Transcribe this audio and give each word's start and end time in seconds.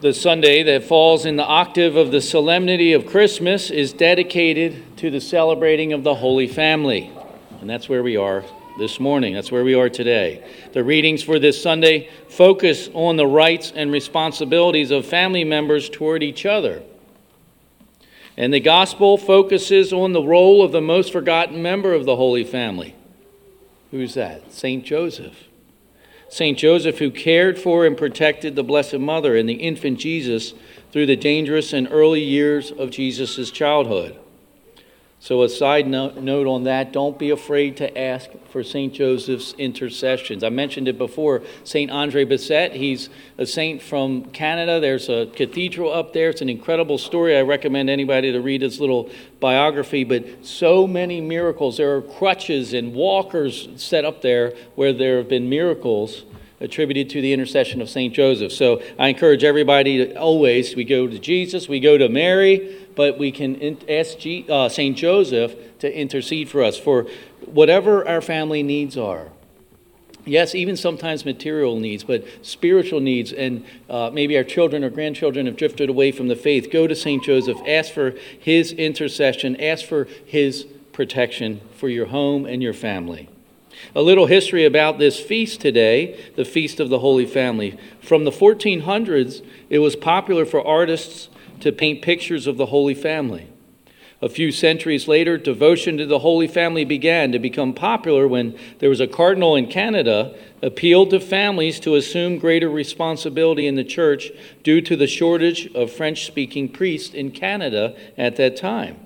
The 0.00 0.14
Sunday 0.14 0.62
that 0.62 0.84
falls 0.84 1.26
in 1.26 1.36
the 1.36 1.44
octave 1.44 1.94
of 1.94 2.10
the 2.10 2.22
solemnity 2.22 2.94
of 2.94 3.04
Christmas 3.04 3.68
is 3.68 3.92
dedicated 3.92 4.96
to 4.96 5.10
the 5.10 5.20
celebrating 5.20 5.92
of 5.92 6.04
the 6.04 6.14
Holy 6.14 6.46
Family. 6.46 7.12
And 7.60 7.68
that's 7.68 7.86
where 7.86 8.02
we 8.02 8.16
are 8.16 8.42
this 8.78 8.98
morning. 8.98 9.34
That's 9.34 9.52
where 9.52 9.62
we 9.62 9.74
are 9.74 9.90
today. 9.90 10.42
The 10.72 10.82
readings 10.82 11.22
for 11.22 11.38
this 11.38 11.62
Sunday 11.62 12.08
focus 12.30 12.88
on 12.94 13.16
the 13.16 13.26
rights 13.26 13.74
and 13.76 13.92
responsibilities 13.92 14.90
of 14.90 15.04
family 15.04 15.44
members 15.44 15.90
toward 15.90 16.22
each 16.22 16.46
other. 16.46 16.82
And 18.38 18.54
the 18.54 18.60
gospel 18.60 19.18
focuses 19.18 19.92
on 19.92 20.14
the 20.14 20.22
role 20.22 20.62
of 20.62 20.72
the 20.72 20.80
most 20.80 21.12
forgotten 21.12 21.60
member 21.60 21.92
of 21.92 22.06
the 22.06 22.16
Holy 22.16 22.44
Family. 22.44 22.94
Who's 23.90 24.14
that? 24.14 24.50
St. 24.50 24.82
Joseph. 24.82 25.49
St. 26.30 26.56
Joseph, 26.56 27.00
who 27.00 27.10
cared 27.10 27.58
for 27.58 27.84
and 27.84 27.96
protected 27.96 28.54
the 28.54 28.62
Blessed 28.62 28.98
Mother 28.98 29.36
and 29.36 29.48
the 29.48 29.54
infant 29.54 29.98
Jesus 29.98 30.54
through 30.92 31.06
the 31.06 31.16
dangerous 31.16 31.72
and 31.72 31.88
early 31.90 32.22
years 32.22 32.70
of 32.70 32.90
Jesus' 32.90 33.50
childhood. 33.50 34.16
So, 35.22 35.42
a 35.42 35.50
side 35.50 35.86
note, 35.86 36.16
on 36.16 36.64
that 36.64 36.94
don't 36.94 37.18
be 37.18 37.28
afraid 37.28 37.76
to 37.76 37.98
ask 37.98 38.30
for 38.48 38.64
St. 38.64 38.94
Joseph's 38.94 39.52
intercessions. 39.58 40.42
I 40.42 40.48
mentioned 40.48 40.88
it 40.88 40.96
before. 40.96 41.42
St. 41.62 41.90
Andre 41.90 42.24
Bessette, 42.24 42.72
he's 42.72 43.10
a 43.36 43.44
saint 43.44 43.82
from 43.82 44.24
Canada. 44.30 44.80
There's 44.80 45.10
a 45.10 45.26
cathedral 45.26 45.92
up 45.92 46.14
there. 46.14 46.30
It's 46.30 46.40
an 46.40 46.48
incredible 46.48 46.96
story. 46.96 47.36
I 47.36 47.42
recommend 47.42 47.90
anybody 47.90 48.32
to 48.32 48.40
read 48.40 48.62
his 48.62 48.80
little 48.80 49.10
biography. 49.40 50.04
But 50.04 50.46
so 50.46 50.86
many 50.86 51.20
miracles. 51.20 51.76
There 51.76 51.94
are 51.94 52.00
crutches 52.00 52.72
and 52.72 52.94
walkers 52.94 53.68
set 53.76 54.06
up 54.06 54.22
there 54.22 54.54
where 54.74 54.94
there 54.94 55.18
have 55.18 55.28
been 55.28 55.50
miracles 55.50 56.24
attributed 56.60 57.10
to 57.10 57.20
the 57.20 57.32
intercession 57.32 57.80
of 57.80 57.88
St. 57.88 58.14
Joseph. 58.14 58.52
So, 58.52 58.82
I 58.98 59.08
encourage 59.08 59.44
everybody 59.44 60.06
to 60.06 60.14
always, 60.16 60.76
we 60.76 60.84
go 60.84 61.06
to 61.06 61.18
Jesus, 61.18 61.68
we 61.68 61.80
go 61.80 61.98
to 61.98 62.08
Mary 62.08 62.80
but 63.00 63.18
we 63.18 63.32
can 63.32 63.78
ask 63.88 64.18
uh, 64.50 64.68
St. 64.68 64.96
Joseph 64.96 65.78
to 65.78 65.98
intercede 65.98 66.48
for 66.48 66.62
us 66.62 66.78
for 66.78 67.06
whatever 67.46 68.06
our 68.06 68.20
family 68.20 68.62
needs 68.62 68.98
are. 68.98 69.28
Yes, 70.26 70.54
even 70.54 70.76
sometimes 70.76 71.24
material 71.24 71.80
needs, 71.80 72.04
but 72.04 72.24
spiritual 72.42 73.00
needs, 73.00 73.32
and 73.32 73.64
uh, 73.88 74.10
maybe 74.12 74.36
our 74.36 74.44
children 74.44 74.84
or 74.84 74.90
grandchildren 74.90 75.46
have 75.46 75.56
drifted 75.56 75.88
away 75.88 76.12
from 76.12 76.28
the 76.28 76.36
faith. 76.36 76.70
Go 76.70 76.86
to 76.86 76.94
St. 76.94 77.24
Joseph, 77.24 77.56
ask 77.66 77.90
for 77.90 78.14
his 78.38 78.72
intercession, 78.72 79.58
ask 79.58 79.86
for 79.86 80.06
his 80.26 80.66
protection 80.92 81.62
for 81.74 81.88
your 81.88 82.06
home 82.06 82.44
and 82.44 82.62
your 82.62 82.74
family. 82.74 83.30
A 83.94 84.02
little 84.02 84.26
history 84.26 84.64
about 84.64 84.98
this 84.98 85.18
feast 85.18 85.60
today, 85.60 86.18
the 86.36 86.44
Feast 86.44 86.80
of 86.80 86.88
the 86.88 87.00
Holy 87.00 87.26
Family. 87.26 87.78
From 88.00 88.24
the 88.24 88.30
1400s, 88.30 89.44
it 89.68 89.80
was 89.80 89.96
popular 89.96 90.44
for 90.44 90.66
artists 90.66 91.28
to 91.60 91.72
paint 91.72 92.02
pictures 92.02 92.46
of 92.46 92.56
the 92.56 92.66
Holy 92.66 92.94
Family. 92.94 93.48
A 94.22 94.28
few 94.28 94.52
centuries 94.52 95.08
later, 95.08 95.38
devotion 95.38 95.96
to 95.96 96.04
the 96.04 96.18
Holy 96.18 96.46
Family 96.46 96.84
began 96.84 97.32
to 97.32 97.38
become 97.38 97.72
popular 97.72 98.28
when 98.28 98.58
there 98.78 98.90
was 98.90 99.00
a 99.00 99.06
cardinal 99.06 99.56
in 99.56 99.66
Canada 99.66 100.36
appealed 100.62 101.08
to 101.10 101.20
families 101.20 101.80
to 101.80 101.94
assume 101.94 102.38
greater 102.38 102.68
responsibility 102.68 103.66
in 103.66 103.76
the 103.76 103.84
church 103.84 104.30
due 104.62 104.82
to 104.82 104.94
the 104.94 105.06
shortage 105.06 105.72
of 105.74 105.90
French 105.90 106.26
speaking 106.26 106.68
priests 106.68 107.14
in 107.14 107.30
Canada 107.30 107.96
at 108.18 108.36
that 108.36 108.56
time. 108.56 108.98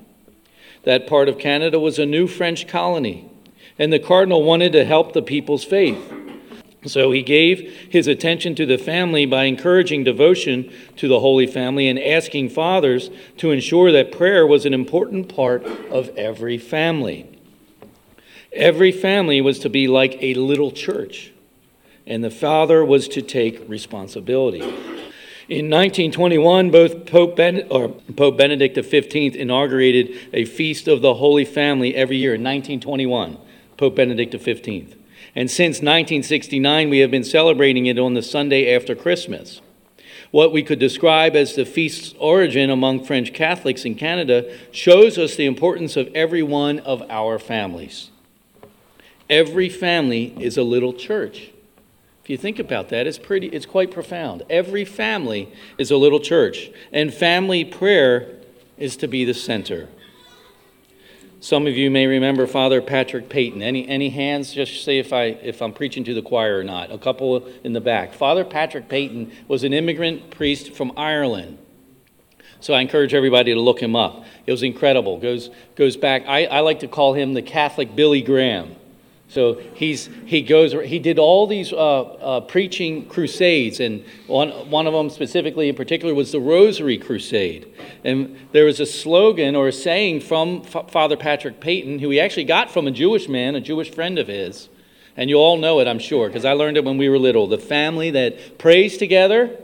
That 0.82 1.06
part 1.06 1.28
of 1.28 1.38
Canada 1.38 1.78
was 1.78 2.00
a 2.00 2.06
new 2.06 2.26
French 2.26 2.66
colony, 2.66 3.30
and 3.78 3.92
the 3.92 3.98
cardinal 3.98 4.42
wanted 4.42 4.72
to 4.72 4.84
help 4.84 5.12
the 5.12 5.22
people's 5.22 5.64
faith. 5.64 6.12
So 6.86 7.12
he 7.12 7.22
gave 7.22 7.88
his 7.90 8.06
attention 8.06 8.54
to 8.56 8.66
the 8.66 8.76
family 8.76 9.24
by 9.24 9.44
encouraging 9.44 10.04
devotion 10.04 10.70
to 10.96 11.08
the 11.08 11.20
Holy 11.20 11.46
Family 11.46 11.88
and 11.88 11.98
asking 11.98 12.50
fathers 12.50 13.10
to 13.38 13.50
ensure 13.50 13.90
that 13.92 14.12
prayer 14.12 14.46
was 14.46 14.66
an 14.66 14.74
important 14.74 15.34
part 15.34 15.64
of 15.64 16.10
every 16.10 16.58
family. 16.58 17.26
Every 18.52 18.92
family 18.92 19.40
was 19.40 19.58
to 19.60 19.70
be 19.70 19.88
like 19.88 20.16
a 20.20 20.34
little 20.34 20.70
church, 20.70 21.32
and 22.06 22.22
the 22.22 22.30
father 22.30 22.84
was 22.84 23.08
to 23.08 23.22
take 23.22 23.68
responsibility. 23.68 24.60
In 25.46 25.68
1921, 25.68 26.70
both 26.70 27.04
Pope, 27.04 27.36
ben- 27.36 27.68
Pope 27.68 28.38
Benedict 28.38 28.76
XV 28.76 29.36
inaugurated 29.36 30.16
a 30.32 30.44
feast 30.44 30.86
of 30.86 31.02
the 31.02 31.14
Holy 31.14 31.44
Family 31.44 31.94
every 31.94 32.16
year 32.16 32.34
in 32.34 32.42
1921, 32.42 33.36
Pope 33.84 33.96
Benedict 33.96 34.32
XV. 34.32 34.96
And 35.36 35.50
since 35.50 35.82
1969, 35.82 36.88
we 36.88 37.00
have 37.00 37.10
been 37.10 37.22
celebrating 37.22 37.84
it 37.84 37.98
on 37.98 38.14
the 38.14 38.22
Sunday 38.22 38.74
after 38.74 38.94
Christmas. 38.94 39.60
What 40.30 40.54
we 40.54 40.62
could 40.62 40.78
describe 40.78 41.36
as 41.36 41.54
the 41.54 41.66
feast's 41.66 42.14
origin 42.18 42.70
among 42.70 43.04
French 43.04 43.34
Catholics 43.34 43.84
in 43.84 43.94
Canada 43.94 44.50
shows 44.72 45.18
us 45.18 45.36
the 45.36 45.44
importance 45.44 45.98
of 45.98 46.08
every 46.14 46.42
one 46.42 46.78
of 46.78 47.02
our 47.10 47.38
families. 47.38 48.10
Every 49.28 49.68
family 49.68 50.34
is 50.40 50.56
a 50.56 50.62
little 50.62 50.94
church. 50.94 51.50
If 52.22 52.30
you 52.30 52.38
think 52.38 52.58
about 52.58 52.88
that, 52.88 53.06
it's 53.06 53.18
pretty 53.18 53.48
it's 53.48 53.66
quite 53.66 53.90
profound. 53.90 54.44
Every 54.48 54.86
family 54.86 55.52
is 55.76 55.90
a 55.90 55.98
little 55.98 56.20
church, 56.20 56.70
and 56.90 57.12
family 57.12 57.66
prayer 57.66 58.30
is 58.78 58.96
to 58.96 59.06
be 59.06 59.26
the 59.26 59.34
center. 59.34 59.90
Some 61.44 61.66
of 61.66 61.76
you 61.76 61.90
may 61.90 62.06
remember 62.06 62.46
Father 62.46 62.80
Patrick 62.80 63.28
Peyton. 63.28 63.60
Any, 63.60 63.86
any 63.86 64.08
hands? 64.08 64.54
Just 64.54 64.82
say 64.82 64.98
if, 64.98 65.12
I, 65.12 65.24
if 65.24 65.60
I'm 65.60 65.74
preaching 65.74 66.02
to 66.04 66.14
the 66.14 66.22
choir 66.22 66.58
or 66.58 66.64
not. 66.64 66.90
A 66.90 66.96
couple 66.96 67.46
in 67.62 67.74
the 67.74 67.82
back. 67.82 68.14
Father 68.14 68.46
Patrick 68.46 68.88
Peyton 68.88 69.30
was 69.46 69.62
an 69.62 69.74
immigrant 69.74 70.30
priest 70.30 70.72
from 70.72 70.92
Ireland. 70.96 71.58
So 72.60 72.72
I 72.72 72.80
encourage 72.80 73.12
everybody 73.12 73.52
to 73.52 73.60
look 73.60 73.78
him 73.78 73.94
up. 73.94 74.24
It 74.46 74.52
was 74.52 74.62
incredible. 74.62 75.18
Goes, 75.18 75.50
goes 75.76 75.98
back, 75.98 76.24
I, 76.26 76.46
I 76.46 76.60
like 76.60 76.80
to 76.80 76.88
call 76.88 77.12
him 77.12 77.34
the 77.34 77.42
Catholic 77.42 77.94
Billy 77.94 78.22
Graham. 78.22 78.76
So 79.34 79.60
he's, 79.74 80.08
he 80.26 80.42
goes, 80.42 80.72
he 80.88 81.00
did 81.00 81.18
all 81.18 81.48
these 81.48 81.72
uh, 81.72 82.02
uh, 82.02 82.40
preaching 82.42 83.06
crusades, 83.08 83.80
and 83.80 84.04
one, 84.28 84.50
one 84.70 84.86
of 84.86 84.92
them 84.92 85.10
specifically 85.10 85.68
in 85.68 85.74
particular 85.74 86.14
was 86.14 86.30
the 86.30 86.38
Rosary 86.38 86.98
Crusade. 86.98 87.66
And 88.04 88.36
there 88.52 88.64
was 88.64 88.78
a 88.78 88.86
slogan 88.86 89.56
or 89.56 89.66
a 89.66 89.72
saying 89.72 90.20
from 90.20 90.62
F- 90.64 90.88
Father 90.88 91.16
Patrick 91.16 91.58
Peyton, 91.58 91.98
who 91.98 92.10
he 92.10 92.20
actually 92.20 92.44
got 92.44 92.70
from 92.70 92.86
a 92.86 92.92
Jewish 92.92 93.28
man, 93.28 93.56
a 93.56 93.60
Jewish 93.60 93.90
friend 93.90 94.20
of 94.20 94.28
his. 94.28 94.68
And 95.16 95.28
you 95.28 95.36
all 95.36 95.56
know 95.56 95.80
it, 95.80 95.88
I'm 95.88 95.98
sure, 95.98 96.28
because 96.28 96.44
I 96.44 96.52
learned 96.52 96.76
it 96.76 96.84
when 96.84 96.96
we 96.96 97.08
were 97.08 97.18
little. 97.18 97.48
The 97.48 97.58
family 97.58 98.12
that 98.12 98.58
prays 98.58 98.96
together 98.96 99.58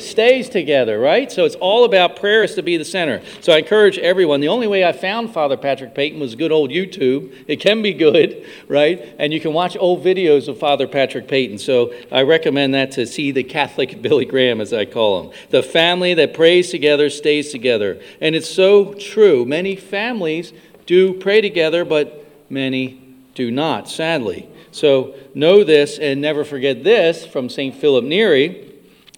stays 0.00 0.48
together, 0.48 0.98
right? 0.98 1.30
So 1.30 1.44
it's 1.44 1.54
all 1.56 1.84
about 1.84 2.16
prayer 2.16 2.42
is 2.42 2.54
to 2.54 2.62
be 2.62 2.76
the 2.76 2.84
center. 2.84 3.22
So 3.40 3.52
I 3.52 3.58
encourage 3.58 3.98
everyone. 3.98 4.40
The 4.40 4.48
only 4.48 4.66
way 4.66 4.84
I 4.84 4.92
found 4.92 5.32
Father 5.32 5.56
Patrick 5.56 5.94
Peyton 5.94 6.20
was 6.20 6.34
good 6.34 6.52
old 6.52 6.70
YouTube. 6.70 7.44
It 7.46 7.56
can 7.56 7.82
be 7.82 7.92
good, 7.92 8.46
right? 8.68 9.14
And 9.18 9.32
you 9.32 9.40
can 9.40 9.52
watch 9.52 9.76
old 9.78 10.04
videos 10.04 10.48
of 10.48 10.58
Father 10.58 10.86
Patrick 10.86 11.28
Peyton. 11.28 11.58
So 11.58 11.92
I 12.10 12.22
recommend 12.22 12.74
that 12.74 12.92
to 12.92 13.06
see 13.06 13.30
the 13.30 13.44
Catholic 13.44 14.00
Billy 14.02 14.24
Graham, 14.24 14.60
as 14.60 14.72
I 14.72 14.84
call 14.84 15.22
him. 15.22 15.32
The 15.50 15.62
family 15.62 16.14
that 16.14 16.34
prays 16.34 16.70
together 16.70 17.10
stays 17.10 17.50
together. 17.50 18.00
And 18.20 18.34
it's 18.34 18.50
so 18.50 18.94
true. 18.94 19.44
Many 19.44 19.76
families 19.76 20.52
do 20.86 21.14
pray 21.14 21.40
together, 21.40 21.84
but 21.84 22.26
many 22.50 23.00
do 23.34 23.50
not, 23.50 23.88
sadly. 23.88 24.48
So 24.72 25.14
know 25.34 25.64
this 25.64 25.98
and 25.98 26.20
never 26.20 26.44
forget 26.44 26.82
this 26.82 27.26
from 27.26 27.48
St. 27.48 27.74
Philip 27.74 28.04
Neri 28.04 28.71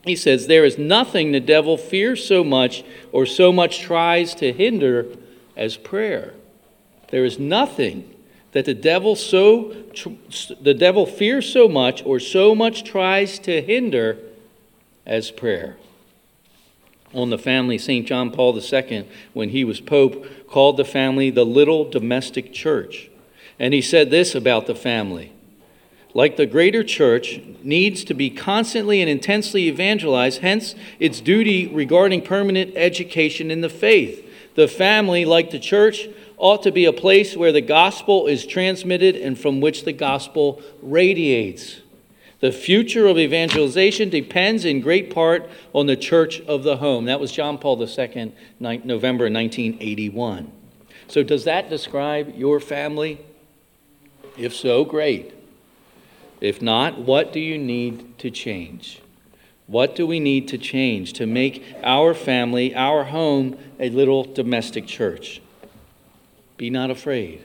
he 0.04 0.16
says, 0.16 0.46
There 0.46 0.64
is 0.64 0.78
nothing 0.78 1.32
the 1.32 1.40
devil 1.40 1.76
fears 1.76 2.26
so 2.26 2.44
much 2.44 2.84
or 3.12 3.26
so 3.26 3.52
much 3.52 3.80
tries 3.80 4.34
to 4.36 4.52
hinder 4.52 5.06
as 5.56 5.76
prayer. 5.76 6.34
There 7.10 7.24
is 7.24 7.38
nothing 7.38 8.10
that 8.52 8.64
the 8.64 8.74
devil 8.74 9.16
so 9.16 9.74
the 10.60 10.74
devil 10.74 11.06
fears 11.06 11.50
so 11.52 11.68
much 11.68 12.04
or 12.04 12.20
so 12.20 12.54
much 12.54 12.84
tries 12.84 13.38
to 13.40 13.62
hinder 13.62 14.18
as 15.06 15.30
prayer. 15.30 15.76
On 17.12 17.30
the 17.30 17.38
family, 17.38 17.78
St. 17.78 18.06
John 18.06 18.30
Paul 18.30 18.58
II, 18.58 19.06
when 19.32 19.50
he 19.50 19.64
was 19.64 19.80
pope, 19.80 20.48
called 20.48 20.76
the 20.76 20.84
family 20.84 21.30
the 21.30 21.46
little 21.46 21.88
domestic 21.88 22.52
church. 22.52 23.08
And 23.58 23.72
he 23.72 23.80
said 23.80 24.10
this 24.10 24.34
about 24.34 24.66
the 24.66 24.74
family 24.74 25.33
like 26.14 26.36
the 26.36 26.46
greater 26.46 26.84
church, 26.84 27.40
needs 27.62 28.04
to 28.04 28.14
be 28.14 28.30
constantly 28.30 29.00
and 29.00 29.10
intensely 29.10 29.66
evangelized, 29.68 30.40
hence 30.40 30.76
its 31.00 31.20
duty 31.20 31.66
regarding 31.66 32.22
permanent 32.22 32.72
education 32.76 33.50
in 33.50 33.60
the 33.60 33.68
faith. 33.68 34.24
The 34.54 34.68
family, 34.68 35.24
like 35.24 35.50
the 35.50 35.58
church, 35.58 36.08
ought 36.36 36.62
to 36.62 36.70
be 36.70 36.84
a 36.84 36.92
place 36.92 37.36
where 37.36 37.52
the 37.52 37.60
gospel 37.60 38.26
is 38.26 38.46
transmitted 38.46 39.16
and 39.16 39.38
from 39.38 39.60
which 39.60 39.84
the 39.84 39.92
gospel 39.92 40.62
radiates. 40.80 41.80
The 42.40 42.52
future 42.52 43.06
of 43.06 43.18
evangelization 43.18 44.10
depends 44.10 44.64
in 44.64 44.80
great 44.80 45.12
part 45.12 45.48
on 45.72 45.86
the 45.86 45.96
church 45.96 46.40
of 46.42 46.62
the 46.62 46.76
home. 46.76 47.06
That 47.06 47.18
was 47.18 47.32
John 47.32 47.58
Paul 47.58 47.80
II, 47.80 48.32
November 48.60 49.24
1981. 49.24 50.52
So, 51.08 51.22
does 51.22 51.44
that 51.44 51.70
describe 51.70 52.34
your 52.36 52.60
family? 52.60 53.20
If 54.36 54.54
so, 54.54 54.84
great. 54.84 55.33
If 56.44 56.60
not, 56.60 56.98
what 56.98 57.32
do 57.32 57.40
you 57.40 57.56
need 57.56 58.18
to 58.18 58.30
change? 58.30 59.00
What 59.66 59.96
do 59.96 60.06
we 60.06 60.20
need 60.20 60.46
to 60.48 60.58
change 60.58 61.14
to 61.14 61.26
make 61.26 61.64
our 61.82 62.12
family, 62.12 62.74
our 62.74 63.04
home, 63.04 63.56
a 63.80 63.88
little 63.88 64.24
domestic 64.24 64.86
church? 64.86 65.40
Be 66.58 66.68
not 66.68 66.90
afraid. 66.90 67.40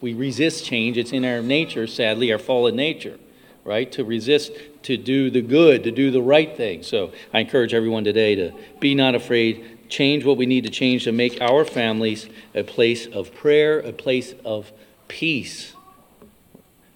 We 0.00 0.14
resist 0.14 0.64
change. 0.64 0.98
It's 0.98 1.12
in 1.12 1.24
our 1.24 1.42
nature, 1.42 1.86
sadly, 1.86 2.32
our 2.32 2.40
fallen 2.40 2.74
nature, 2.74 3.20
right? 3.62 3.92
To 3.92 4.02
resist, 4.02 4.50
to 4.82 4.96
do 4.96 5.30
the 5.30 5.42
good, 5.42 5.84
to 5.84 5.92
do 5.92 6.10
the 6.10 6.20
right 6.20 6.56
thing. 6.56 6.82
So 6.82 7.12
I 7.32 7.38
encourage 7.38 7.72
everyone 7.72 8.02
today 8.02 8.34
to 8.34 8.52
be 8.80 8.96
not 8.96 9.14
afraid, 9.14 9.88
change 9.88 10.24
what 10.24 10.36
we 10.36 10.46
need 10.46 10.64
to 10.64 10.70
change 10.70 11.04
to 11.04 11.12
make 11.12 11.40
our 11.40 11.64
families 11.64 12.28
a 12.52 12.64
place 12.64 13.06
of 13.06 13.32
prayer, 13.32 13.78
a 13.78 13.92
place 13.92 14.34
of 14.44 14.72
peace. 15.06 15.76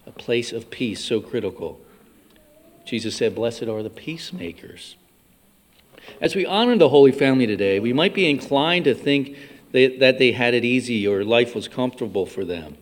A 0.05 0.11
place 0.11 0.51
of 0.51 0.69
peace, 0.69 1.03
so 1.03 1.19
critical. 1.19 1.79
Jesus 2.85 3.15
said, 3.15 3.35
Blessed 3.35 3.63
are 3.63 3.81
the 3.81 3.89
peacemakers. 3.89 4.95
As 6.21 6.35
we 6.35 6.45
honor 6.45 6.77
the 6.77 6.89
Holy 6.89 7.11
Family 7.11 7.47
today, 7.47 7.79
we 7.79 7.93
might 7.93 8.13
be 8.13 8.29
inclined 8.29 8.85
to 8.85 8.93
think 8.93 9.35
that 9.71 10.19
they 10.19 10.31
had 10.31 10.53
it 10.53 10.63
easy 10.63 11.05
or 11.05 11.25
life 11.25 11.53
was 11.53 11.67
comfortable 11.67 12.25
for 12.25 12.45
them. 12.45 12.77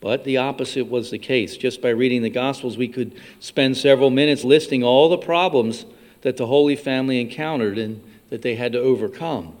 But 0.00 0.24
the 0.24 0.38
opposite 0.38 0.88
was 0.88 1.10
the 1.10 1.18
case. 1.18 1.56
Just 1.56 1.82
by 1.82 1.90
reading 1.90 2.22
the 2.22 2.30
Gospels, 2.30 2.78
we 2.78 2.88
could 2.88 3.20
spend 3.40 3.76
several 3.76 4.10
minutes 4.10 4.44
listing 4.44 4.82
all 4.82 5.08
the 5.08 5.18
problems 5.18 5.84
that 6.22 6.36
the 6.36 6.46
Holy 6.46 6.76
Family 6.76 7.20
encountered 7.20 7.76
and 7.76 8.02
that 8.30 8.42
they 8.42 8.54
had 8.54 8.72
to 8.72 8.78
overcome. 8.78 9.56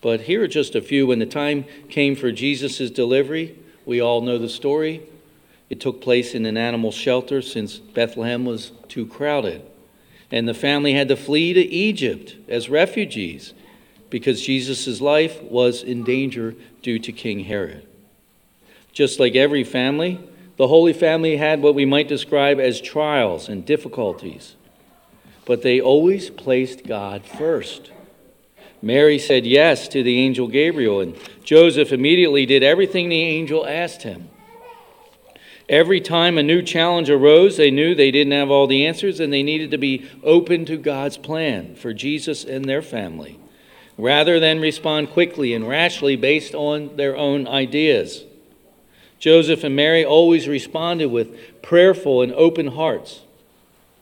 But 0.00 0.22
here 0.22 0.42
are 0.42 0.48
just 0.48 0.74
a 0.74 0.80
few. 0.80 1.06
When 1.06 1.18
the 1.18 1.26
time 1.26 1.64
came 1.88 2.14
for 2.14 2.30
Jesus' 2.30 2.90
delivery, 2.90 3.58
we 3.84 4.00
all 4.00 4.20
know 4.20 4.38
the 4.38 4.48
story. 4.48 5.02
It 5.68 5.80
took 5.80 6.00
place 6.00 6.34
in 6.34 6.46
an 6.46 6.56
animal 6.56 6.92
shelter 6.92 7.42
since 7.42 7.78
Bethlehem 7.78 8.44
was 8.44 8.72
too 8.88 9.06
crowded. 9.06 9.62
And 10.30 10.48
the 10.48 10.54
family 10.54 10.94
had 10.94 11.08
to 11.08 11.16
flee 11.16 11.52
to 11.52 11.60
Egypt 11.60 12.36
as 12.48 12.68
refugees 12.68 13.54
because 14.10 14.42
Jesus' 14.42 15.00
life 15.00 15.42
was 15.42 15.82
in 15.82 16.04
danger 16.04 16.54
due 16.82 16.98
to 17.00 17.12
King 17.12 17.40
Herod. 17.40 17.86
Just 18.92 19.20
like 19.20 19.34
every 19.34 19.64
family, 19.64 20.20
the 20.56 20.68
Holy 20.68 20.92
Family 20.92 21.36
had 21.36 21.60
what 21.60 21.74
we 21.74 21.84
might 21.84 22.08
describe 22.08 22.58
as 22.58 22.80
trials 22.80 23.48
and 23.48 23.66
difficulties, 23.66 24.54
but 25.44 25.62
they 25.62 25.80
always 25.80 26.30
placed 26.30 26.86
God 26.86 27.24
first. 27.24 27.90
Mary 28.80 29.18
said 29.18 29.44
yes 29.46 29.88
to 29.88 30.02
the 30.02 30.18
angel 30.18 30.48
Gabriel, 30.48 31.00
and 31.00 31.16
Joseph 31.44 31.92
immediately 31.92 32.46
did 32.46 32.62
everything 32.62 33.08
the 33.08 33.22
angel 33.22 33.66
asked 33.66 34.02
him. 34.02 34.28
Every 35.68 36.00
time 36.00 36.38
a 36.38 36.44
new 36.44 36.62
challenge 36.62 37.10
arose, 37.10 37.56
they 37.56 37.72
knew 37.72 37.94
they 37.94 38.12
didn't 38.12 38.32
have 38.32 38.50
all 38.50 38.68
the 38.68 38.86
answers 38.86 39.18
and 39.18 39.32
they 39.32 39.42
needed 39.42 39.72
to 39.72 39.78
be 39.78 40.08
open 40.22 40.64
to 40.66 40.76
God's 40.76 41.16
plan 41.16 41.74
for 41.74 41.92
Jesus 41.92 42.44
and 42.44 42.64
their 42.64 42.82
family, 42.82 43.40
rather 43.98 44.38
than 44.38 44.60
respond 44.60 45.10
quickly 45.10 45.54
and 45.54 45.66
rashly 45.66 46.14
based 46.14 46.54
on 46.54 46.96
their 46.96 47.16
own 47.16 47.48
ideas. 47.48 48.24
Joseph 49.18 49.64
and 49.64 49.74
Mary 49.74 50.04
always 50.04 50.46
responded 50.46 51.06
with 51.06 51.62
prayerful 51.62 52.22
and 52.22 52.32
open 52.34 52.68
hearts. 52.68 53.22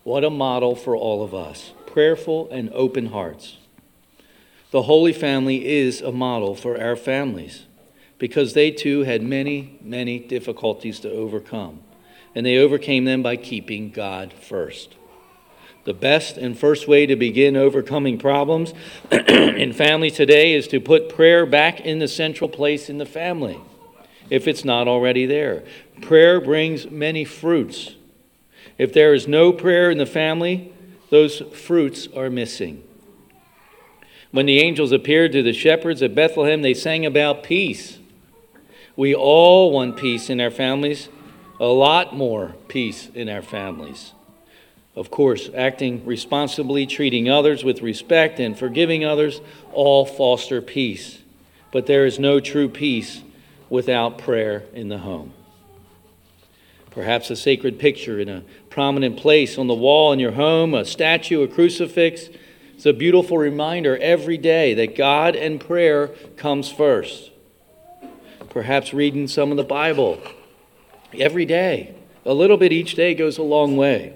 What 0.02 0.24
a 0.24 0.30
model 0.30 0.74
for 0.74 0.94
all 0.94 1.22
of 1.22 1.34
us 1.34 1.72
prayerful 1.86 2.50
and 2.50 2.68
open 2.72 3.06
hearts. 3.06 3.56
The 4.72 4.82
Holy 4.82 5.12
Family 5.12 5.64
is 5.64 6.02
a 6.02 6.10
model 6.10 6.56
for 6.56 6.78
our 6.78 6.96
families 6.96 7.66
because 8.24 8.54
they 8.54 8.70
too 8.70 9.02
had 9.02 9.22
many, 9.22 9.78
many 9.82 10.18
difficulties 10.18 10.98
to 10.98 11.10
overcome. 11.10 11.78
And 12.34 12.46
they 12.46 12.56
overcame 12.56 13.04
them 13.04 13.22
by 13.22 13.36
keeping 13.36 13.90
God 13.90 14.32
first. 14.32 14.94
The 15.84 15.92
best 15.92 16.38
and 16.38 16.58
first 16.58 16.88
way 16.88 17.04
to 17.04 17.16
begin 17.16 17.54
overcoming 17.54 18.16
problems 18.16 18.72
in 19.10 19.74
families 19.74 20.14
today 20.14 20.54
is 20.54 20.66
to 20.68 20.80
put 20.80 21.10
prayer 21.10 21.44
back 21.44 21.80
in 21.80 21.98
the 21.98 22.08
central 22.08 22.48
place 22.48 22.88
in 22.88 22.96
the 22.96 23.04
family, 23.04 23.60
if 24.30 24.48
it's 24.48 24.64
not 24.64 24.88
already 24.88 25.26
there. 25.26 25.62
Prayer 26.00 26.40
brings 26.40 26.90
many 26.90 27.26
fruits. 27.26 27.94
If 28.78 28.94
there 28.94 29.12
is 29.12 29.28
no 29.28 29.52
prayer 29.52 29.90
in 29.90 29.98
the 29.98 30.06
family, 30.06 30.72
those 31.10 31.40
fruits 31.52 32.08
are 32.16 32.30
missing. 32.30 32.84
When 34.30 34.46
the 34.46 34.60
angels 34.60 34.92
appeared 34.92 35.32
to 35.32 35.42
the 35.42 35.52
shepherds 35.52 36.02
at 36.02 36.14
Bethlehem, 36.14 36.62
they 36.62 36.72
sang 36.72 37.04
about 37.04 37.42
peace. 37.42 37.98
We 38.96 39.14
all 39.14 39.72
want 39.72 39.96
peace 39.96 40.30
in 40.30 40.40
our 40.40 40.52
families, 40.52 41.08
a 41.58 41.66
lot 41.66 42.14
more 42.14 42.54
peace 42.68 43.08
in 43.12 43.28
our 43.28 43.42
families. 43.42 44.12
Of 44.94 45.10
course, 45.10 45.50
acting 45.52 46.06
responsibly, 46.06 46.86
treating 46.86 47.28
others 47.28 47.64
with 47.64 47.82
respect, 47.82 48.38
and 48.38 48.56
forgiving 48.56 49.04
others 49.04 49.40
all 49.72 50.06
foster 50.06 50.62
peace. 50.62 51.18
But 51.72 51.86
there 51.86 52.06
is 52.06 52.20
no 52.20 52.38
true 52.38 52.68
peace 52.68 53.22
without 53.68 54.18
prayer 54.18 54.62
in 54.72 54.88
the 54.88 54.98
home. 54.98 55.32
Perhaps 56.92 57.30
a 57.30 57.36
sacred 57.36 57.80
picture 57.80 58.20
in 58.20 58.28
a 58.28 58.44
prominent 58.70 59.16
place 59.16 59.58
on 59.58 59.66
the 59.66 59.74
wall 59.74 60.12
in 60.12 60.20
your 60.20 60.32
home, 60.32 60.74
a 60.74 60.84
statue, 60.84 61.42
a 61.42 61.48
crucifix. 61.48 62.28
It's 62.76 62.86
a 62.86 62.92
beautiful 62.92 63.38
reminder 63.38 63.98
every 63.98 64.38
day 64.38 64.74
that 64.74 64.94
God 64.94 65.34
and 65.34 65.60
prayer 65.60 66.08
comes 66.36 66.70
first 66.70 67.32
perhaps 68.50 68.94
reading 68.94 69.28
some 69.28 69.50
of 69.50 69.56
the 69.56 69.64
Bible 69.64 70.20
every 71.12 71.44
day. 71.44 71.94
A 72.24 72.32
little 72.32 72.56
bit 72.56 72.72
each 72.72 72.94
day 72.94 73.14
goes 73.14 73.38
a 73.38 73.42
long 73.42 73.76
way. 73.76 74.14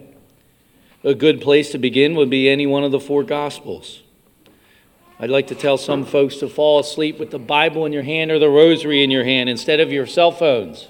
A 1.05 1.15
good 1.15 1.41
place 1.41 1.71
to 1.71 1.79
begin 1.79 2.15
would 2.15 2.31
be 2.31 2.49
any 2.49 2.67
one 2.67 2.85
of 2.85 2.91
the 2.91 3.01
four 3.01 3.23
Gospels. 3.23 4.03
I'd 5.21 5.31
like 5.31 5.49
to 5.49 5.55
tell 5.55 5.77
some 5.77 6.05
folks 6.05 6.37
to 6.37 6.49
fall 6.49 6.79
asleep 6.79 7.19
with 7.19 7.31
the 7.31 7.39
Bible 7.39 7.85
in 7.87 7.93
your 7.93 8.03
hand 8.03 8.31
or 8.31 8.39
the 8.39 8.49
rosary 8.49 9.03
in 9.03 9.11
your 9.11 9.25
hand 9.25 9.49
instead 9.49 9.81
of 9.81 9.93
your 9.93 10.07
cell 10.07 10.31
phones. 10.31 10.89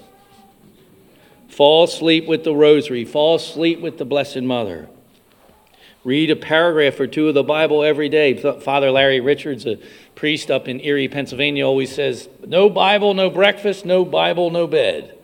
Fall 1.47 1.83
asleep 1.83 2.27
with 2.27 2.43
the 2.43 2.55
rosary. 2.55 3.05
Fall 3.05 3.35
asleep 3.35 3.81
with 3.81 3.97
the 3.97 4.05
Blessed 4.05 4.41
Mother. 4.41 4.87
Read 6.03 6.31
a 6.31 6.35
paragraph 6.35 6.99
or 6.99 7.07
two 7.07 7.27
of 7.27 7.33
the 7.33 7.43
Bible 7.43 7.83
every 7.83 8.07
day. 8.07 8.33
Father 8.61 8.89
Larry 8.89 9.19
Richards, 9.19 9.65
a 9.65 9.77
priest 10.15 10.49
up 10.49 10.67
in 10.67 10.79
Erie, 10.79 11.09
Pennsylvania, 11.09 11.67
always 11.67 11.93
says, 11.93 12.29
No 12.45 12.69
Bible, 12.69 13.13
no 13.13 13.29
breakfast, 13.29 13.85
no 13.85 14.05
Bible, 14.05 14.49
no 14.49 14.65
bed. 14.65 15.17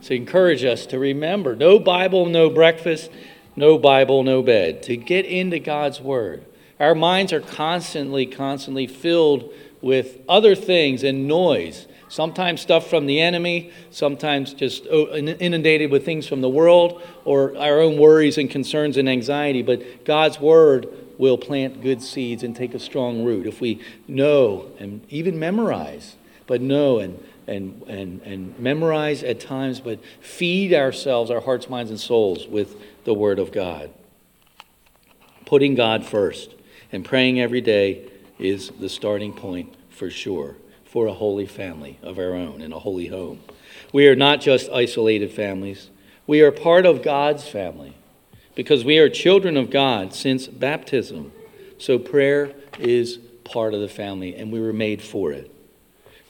So 0.00 0.14
encourage 0.14 0.64
us 0.64 0.86
to 0.86 0.98
remember 0.98 1.54
no 1.54 1.78
Bible, 1.78 2.26
no 2.26 2.50
breakfast, 2.50 3.10
no 3.56 3.78
Bible, 3.78 4.22
no 4.22 4.42
bed. 4.42 4.82
To 4.84 4.96
get 4.96 5.26
into 5.26 5.58
God's 5.58 6.00
Word. 6.00 6.44
Our 6.80 6.94
minds 6.94 7.32
are 7.32 7.40
constantly, 7.40 8.26
constantly 8.26 8.86
filled 8.86 9.52
with 9.80 10.18
other 10.28 10.54
things 10.54 11.04
and 11.04 11.28
noise. 11.28 11.86
Sometimes 12.12 12.60
stuff 12.60 12.90
from 12.90 13.06
the 13.06 13.22
enemy, 13.22 13.70
sometimes 13.90 14.52
just 14.52 14.86
oh, 14.90 15.06
inundated 15.14 15.90
with 15.90 16.04
things 16.04 16.26
from 16.26 16.42
the 16.42 16.48
world 16.50 17.00
or 17.24 17.56
our 17.56 17.80
own 17.80 17.96
worries 17.96 18.36
and 18.36 18.50
concerns 18.50 18.98
and 18.98 19.08
anxiety. 19.08 19.62
But 19.62 20.04
God's 20.04 20.38
Word 20.38 20.88
will 21.16 21.38
plant 21.38 21.80
good 21.80 22.02
seeds 22.02 22.42
and 22.42 22.54
take 22.54 22.74
a 22.74 22.78
strong 22.78 23.24
root. 23.24 23.46
If 23.46 23.62
we 23.62 23.80
know 24.06 24.70
and 24.78 25.00
even 25.08 25.38
memorize, 25.38 26.16
but 26.46 26.60
know 26.60 26.98
and, 26.98 27.18
and, 27.46 27.82
and, 27.84 28.20
and 28.20 28.58
memorize 28.58 29.22
at 29.22 29.40
times, 29.40 29.80
but 29.80 29.98
feed 30.20 30.74
ourselves, 30.74 31.30
our 31.30 31.40
hearts, 31.40 31.70
minds, 31.70 31.90
and 31.90 31.98
souls 31.98 32.46
with 32.46 32.76
the 33.04 33.14
Word 33.14 33.38
of 33.38 33.52
God. 33.52 33.88
Putting 35.46 35.74
God 35.74 36.04
first 36.04 36.56
and 36.92 37.06
praying 37.06 37.40
every 37.40 37.62
day 37.62 38.06
is 38.38 38.68
the 38.68 38.90
starting 38.90 39.32
point 39.32 39.74
for 39.88 40.10
sure 40.10 40.56
for 40.92 41.06
a 41.06 41.14
holy 41.14 41.46
family 41.46 41.98
of 42.02 42.18
our 42.18 42.34
own 42.34 42.60
in 42.60 42.70
a 42.70 42.78
holy 42.78 43.06
home. 43.06 43.40
We 43.94 44.06
are 44.08 44.14
not 44.14 44.42
just 44.42 44.70
isolated 44.70 45.32
families, 45.32 45.88
we 46.26 46.42
are 46.42 46.52
part 46.52 46.84
of 46.84 47.02
God's 47.02 47.48
family 47.48 47.94
because 48.54 48.84
we 48.84 48.98
are 48.98 49.08
children 49.08 49.56
of 49.56 49.70
God 49.70 50.12
since 50.12 50.46
baptism. 50.46 51.32
So 51.78 51.98
prayer 51.98 52.52
is 52.78 53.16
part 53.42 53.72
of 53.72 53.80
the 53.80 53.88
family, 53.88 54.36
and 54.36 54.52
we 54.52 54.60
were 54.60 54.74
made 54.74 55.00
for 55.00 55.32
it. 55.32 55.50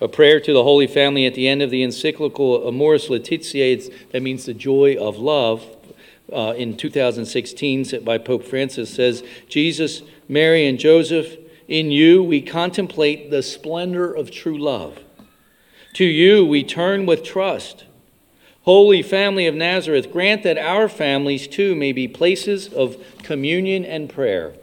A 0.00 0.06
prayer 0.06 0.38
to 0.38 0.52
the 0.52 0.62
Holy 0.62 0.86
Family 0.86 1.26
at 1.26 1.34
the 1.34 1.48
end 1.48 1.60
of 1.60 1.70
the 1.70 1.82
encyclical 1.82 2.68
Amoris 2.68 3.10
Laetitia, 3.10 3.90
that 4.12 4.22
means 4.22 4.44
the 4.46 4.54
joy 4.54 4.96
of 4.96 5.18
love, 5.18 5.66
uh, 6.32 6.54
in 6.56 6.76
2016 6.76 8.04
by 8.04 8.16
Pope 8.16 8.44
Francis 8.44 8.94
says, 8.94 9.24
Jesus, 9.48 10.02
Mary, 10.28 10.66
and 10.66 10.78
Joseph, 10.78 11.36
in 11.68 11.90
you 11.90 12.22
we 12.22 12.40
contemplate 12.40 13.30
the 13.30 13.42
splendor 13.42 14.12
of 14.12 14.30
true 14.30 14.58
love. 14.58 15.00
To 15.94 16.04
you 16.04 16.44
we 16.44 16.64
turn 16.64 17.06
with 17.06 17.22
trust. 17.22 17.84
Holy 18.62 19.02
family 19.02 19.46
of 19.46 19.54
Nazareth, 19.54 20.12
grant 20.12 20.42
that 20.44 20.58
our 20.58 20.88
families 20.88 21.48
too 21.48 21.74
may 21.74 21.92
be 21.92 22.06
places 22.06 22.68
of 22.72 22.96
communion 23.22 23.84
and 23.84 24.08
prayer, 24.08 24.54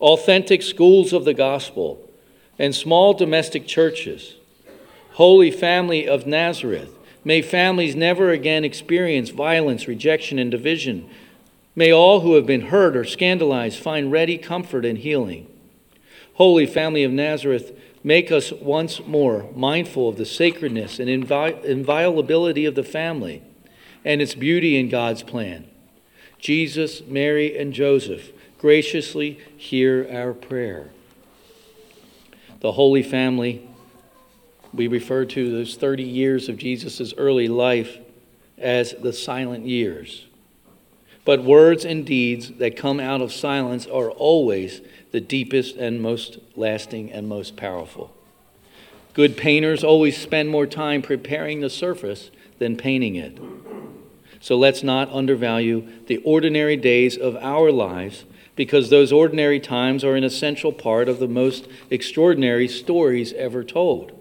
authentic 0.00 0.62
schools 0.62 1.12
of 1.12 1.24
the 1.24 1.34
gospel, 1.34 2.10
and 2.58 2.74
small 2.74 3.14
domestic 3.14 3.66
churches. 3.66 4.34
Holy 5.12 5.50
family 5.50 6.06
of 6.06 6.26
Nazareth, 6.26 6.94
may 7.24 7.40
families 7.40 7.96
never 7.96 8.30
again 8.30 8.64
experience 8.64 9.30
violence, 9.30 9.88
rejection, 9.88 10.38
and 10.38 10.50
division, 10.50 11.08
May 11.78 11.92
all 11.92 12.20
who 12.20 12.36
have 12.36 12.46
been 12.46 12.68
hurt 12.68 12.96
or 12.96 13.04
scandalized 13.04 13.78
find 13.78 14.10
ready 14.10 14.38
comfort 14.38 14.86
and 14.86 14.96
healing. 14.96 15.46
Holy 16.36 16.66
Family 16.66 17.02
of 17.02 17.12
Nazareth, 17.12 17.72
make 18.04 18.30
us 18.30 18.52
once 18.52 19.00
more 19.06 19.48
mindful 19.54 20.10
of 20.10 20.16
the 20.16 20.26
sacredness 20.26 20.98
and 20.98 21.08
invi- 21.08 21.64
inviolability 21.64 22.66
of 22.66 22.74
the 22.74 22.82
family 22.82 23.42
and 24.04 24.20
its 24.20 24.34
beauty 24.34 24.78
in 24.78 24.90
God's 24.90 25.22
plan. 25.22 25.66
Jesus, 26.38 27.00
Mary, 27.06 27.58
and 27.58 27.72
Joseph, 27.72 28.32
graciously 28.58 29.40
hear 29.56 30.06
our 30.12 30.34
prayer. 30.34 30.90
The 32.60 32.72
Holy 32.72 33.02
Family, 33.02 33.66
we 34.74 34.88
refer 34.88 35.24
to 35.24 35.50
those 35.50 35.76
30 35.76 36.02
years 36.02 36.50
of 36.50 36.58
Jesus' 36.58 37.14
early 37.16 37.48
life 37.48 37.96
as 38.58 38.92
the 38.92 39.14
silent 39.14 39.64
years. 39.64 40.25
But 41.26 41.42
words 41.42 41.84
and 41.84 42.06
deeds 42.06 42.52
that 42.52 42.76
come 42.76 43.00
out 43.00 43.20
of 43.20 43.32
silence 43.32 43.86
are 43.86 44.10
always 44.10 44.80
the 45.10 45.20
deepest 45.20 45.76
and 45.76 46.00
most 46.00 46.38
lasting 46.54 47.12
and 47.12 47.28
most 47.28 47.56
powerful. 47.56 48.14
Good 49.12 49.36
painters 49.36 49.82
always 49.82 50.16
spend 50.16 50.48
more 50.48 50.66
time 50.66 51.02
preparing 51.02 51.60
the 51.60 51.68
surface 51.68 52.30
than 52.58 52.76
painting 52.76 53.16
it. 53.16 53.38
So 54.40 54.56
let's 54.56 54.84
not 54.84 55.10
undervalue 55.10 55.88
the 56.06 56.18
ordinary 56.18 56.76
days 56.76 57.16
of 57.16 57.34
our 57.36 57.72
lives 57.72 58.24
because 58.54 58.88
those 58.88 59.10
ordinary 59.10 59.58
times 59.58 60.04
are 60.04 60.14
an 60.14 60.22
essential 60.22 60.72
part 60.72 61.08
of 61.08 61.18
the 61.18 61.26
most 61.26 61.66
extraordinary 61.90 62.68
stories 62.68 63.32
ever 63.32 63.64
told 63.64 64.12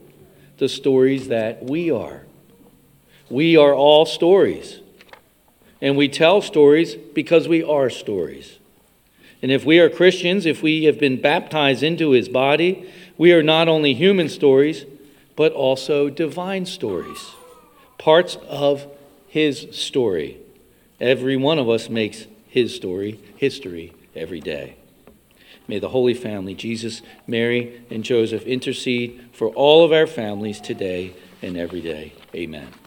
the 0.58 0.70
stories 0.70 1.28
that 1.28 1.64
we 1.64 1.92
are. 1.92 2.24
We 3.30 3.58
are 3.58 3.76
all 3.76 4.06
stories. 4.06 4.80
And 5.82 5.98
we 5.98 6.08
tell 6.08 6.42
stories 6.42 6.96
because 6.96 7.48
we 7.48 7.64
are 7.64 7.90
stories. 7.90 8.60
And 9.42 9.52
if 9.52 9.66
we 9.66 9.80
are 9.80 9.90
Christians, 9.90 10.46
if 10.46 10.64
we 10.64 10.86
have 10.86 11.00
been 11.00 11.22
baptized 11.22 11.84
into 11.84 12.12
his 12.12 12.30
body, 12.30 12.90
we 13.18 13.32
are 13.34 13.44
not 13.44 13.68
only 13.68 13.94
human 13.94 14.30
stories, 14.30 14.86
but 15.36 15.52
also 15.52 16.10
divine 16.10 16.66
stories, 16.66 17.32
parts 17.98 18.38
of 18.48 18.88
his 19.28 19.68
story. 19.72 20.38
Every 21.00 21.36
one 21.36 21.60
of 21.60 21.70
us 21.70 21.90
makes 21.90 22.26
his 22.48 22.74
story 22.74 23.20
history 23.36 23.94
every 24.16 24.40
day. 24.40 24.78
May 25.68 25.80
the 25.80 25.90
Holy 25.90 26.14
Family, 26.14 26.54
Jesus, 26.54 27.02
Mary, 27.28 27.84
and 27.90 28.04
Joseph, 28.04 28.44
intercede 28.44 29.30
for 29.34 29.50
all 29.50 29.84
of 29.84 29.92
our 29.92 30.08
families 30.08 30.62
today 30.62 31.14
and 31.42 31.58
every 31.58 31.82
day. 31.82 32.14
Amen. 32.34 32.76